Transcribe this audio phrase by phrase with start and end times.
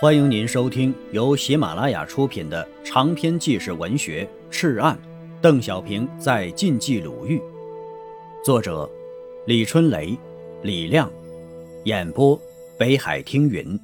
[0.00, 4.96] 欢迎您收听由喜马拉雅出品的长篇纪实文学《赤案》，
[5.40, 7.42] 邓小平在晋冀鲁豫，
[8.44, 8.88] 作者
[9.44, 10.16] 李春雷、
[10.62, 11.10] 李亮，
[11.84, 12.40] 演播
[12.78, 13.76] 北海听云。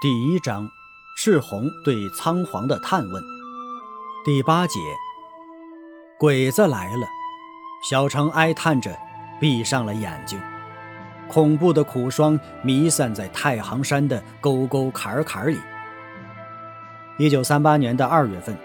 [0.00, 0.68] 第一章：
[1.16, 3.20] 赤红对仓皇的探问。
[4.24, 4.78] 第八节：
[6.16, 7.08] 鬼子来了。
[7.90, 8.96] 小城哀叹着，
[9.40, 10.40] 闭上了眼睛。
[11.28, 15.58] 恐怖的苦霜弥散在太行山的沟沟坎坎里。
[17.18, 18.56] 一九三八年的二月份，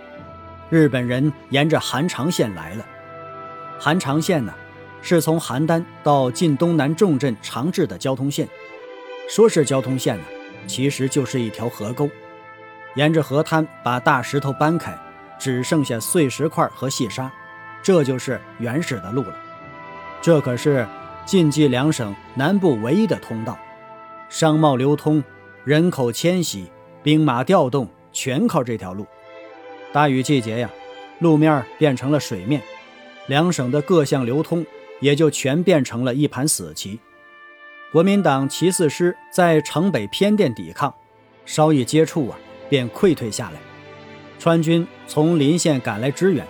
[0.70, 2.85] 日本人沿着韩长线来了。
[3.77, 4.54] 韩长线呢，
[5.02, 8.48] 是从邯郸到晋东南重镇长治的交通线。
[9.27, 10.23] 说是交通线呢，
[10.66, 12.09] 其实就是一条河沟。
[12.95, 14.98] 沿着河滩把大石头搬开，
[15.38, 17.30] 只剩下碎石块和细沙，
[17.82, 19.35] 这就是原始的路了。
[20.21, 20.88] 这可是。
[21.26, 23.57] 晋冀两省南部唯一的通道，
[24.29, 25.24] 商贸流通、
[25.63, 26.70] 人口迁徙、
[27.02, 29.05] 兵马调动，全靠这条路。
[29.93, 30.70] 大雨季节呀，
[31.20, 32.62] 路面变成了水面，
[33.27, 34.65] 两省的各项流通
[34.99, 36.99] 也就全变成了一盘死棋。
[37.91, 40.93] 国民党骑四师在城北偏殿抵抗，
[41.46, 42.37] 稍一接触啊，
[42.70, 43.60] 便溃退下来。
[44.40, 46.46] 川军从临县赶来支援，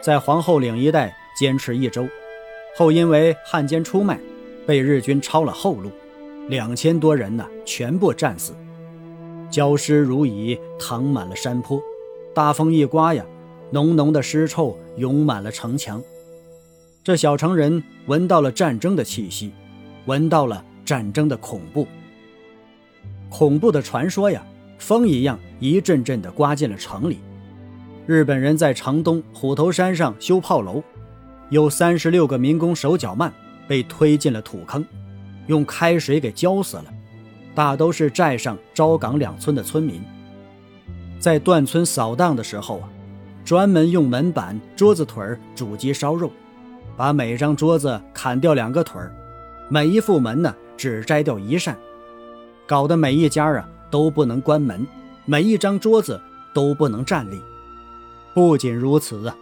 [0.00, 2.06] 在皇后岭一带坚持一周。
[2.76, 4.18] 后因为汉奸出卖，
[4.66, 5.92] 被日军抄了后路，
[6.48, 8.52] 两千多人呢，全部战死，
[9.48, 11.80] 焦尸如蚁，躺满了山坡。
[12.34, 13.24] 大风一刮呀，
[13.70, 16.02] 浓浓的尸臭涌满了城墙。
[17.04, 19.52] 这小城人闻到了战争的气息，
[20.06, 21.86] 闻到了战争的恐怖。
[23.30, 24.44] 恐怖的传说呀，
[24.80, 27.18] 风一样一阵阵地刮进了城里。
[28.04, 30.82] 日本人在城东虎头山上修炮楼。
[31.50, 33.32] 有三十六个民工手脚慢，
[33.68, 34.84] 被推进了土坑，
[35.46, 36.84] 用开水给浇死了。
[37.54, 40.00] 大都是寨上昭岗两村的村民。
[41.20, 42.88] 在断村扫荡的时候啊，
[43.44, 45.24] 专门用门板、桌子腿
[45.54, 46.30] 煮鸡烧肉，
[46.96, 49.14] 把每张桌子砍掉两个腿儿，
[49.68, 51.76] 每一副门呢只摘掉一扇，
[52.66, 54.84] 搞得每一家啊都不能关门，
[55.24, 56.20] 每一张桌子
[56.52, 57.40] 都不能站立。
[58.34, 59.36] 不仅如此啊，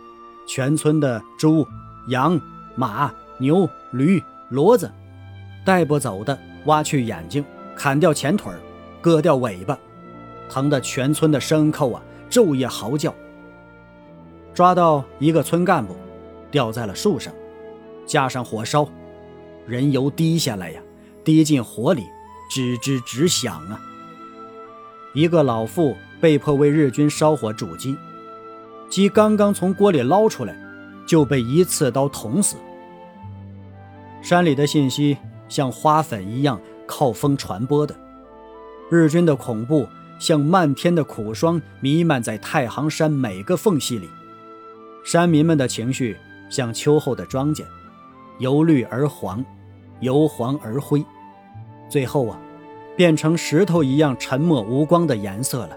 [0.47, 1.67] 全村的猪。
[2.09, 2.41] 羊、
[2.75, 4.91] 马、牛、驴、骡子，
[5.65, 7.45] 带不走的，挖去眼睛，
[7.77, 8.53] 砍掉前腿
[9.01, 9.79] 割掉尾巴，
[10.49, 13.15] 疼得全村的牲口啊昼夜嚎叫。
[14.53, 15.97] 抓到一个村干部，
[16.51, 17.33] 吊在了树上，
[18.07, 18.89] 架上火烧，
[19.67, 20.83] 人油滴下来呀，
[21.25, 22.03] 滴进火里，
[22.51, 23.81] 吱吱直响啊。
[25.15, 27.97] 一个老妇被迫为日军烧火煮鸡，
[28.91, 30.57] 鸡刚刚从锅里捞出来。
[31.13, 32.57] 就被一刺刀捅死。
[34.23, 37.95] 山里的信息像花粉一样靠风传播的，
[38.89, 39.87] 日军的恐怖
[40.19, 44.09] 像漫天的苦霜弥漫在太行山每个缝隙里，
[45.05, 46.17] 山民们的情绪
[46.49, 47.65] 像秋后的庄稼，
[48.39, 49.45] 由绿而黄，
[50.01, 51.05] 由黄而灰，
[51.91, 52.41] 最后啊，
[52.97, 55.77] 变成石头一样沉默无光的颜色了。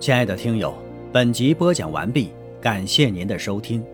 [0.00, 0.74] 亲爱的听友，
[1.12, 2.32] 本集播讲完毕。
[2.64, 3.84] 感谢您的收听。